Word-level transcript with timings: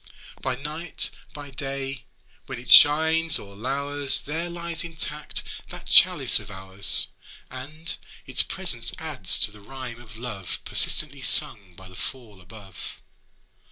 'By 0.41 0.55
night, 0.55 1.11
by 1.31 1.51
day, 1.51 2.05
when 2.47 2.57
it 2.57 2.71
shines 2.71 3.37
or 3.37 3.55
lours, 3.55 4.21
There 4.21 4.49
lies 4.49 4.83
intact 4.83 5.43
that 5.67 5.85
chalice 5.85 6.39
of 6.39 6.49
ours, 6.49 7.09
And 7.51 7.95
its 8.25 8.41
presence 8.41 8.93
adds 8.97 9.37
to 9.37 9.51
the 9.51 9.61
rhyme 9.61 10.01
of 10.01 10.17
love 10.17 10.57
Persistently 10.65 11.21
sung 11.21 11.75
by 11.75 11.87
the 11.87 11.95
fall 11.95 12.41
above. 12.41 12.77